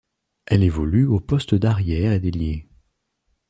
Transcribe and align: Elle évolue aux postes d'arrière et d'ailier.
Elle 0.47 0.63
évolue 0.63 1.05
aux 1.05 1.19
postes 1.19 1.53
d'arrière 1.53 2.11
et 2.11 2.19
d'ailier. 2.19 2.67